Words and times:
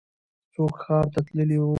څوک 0.53 0.73
ښار 0.83 1.05
ته 1.13 1.19
تللی 1.25 1.57
و؟ 1.59 1.63